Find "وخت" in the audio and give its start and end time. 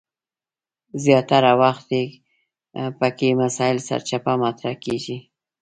1.61-1.89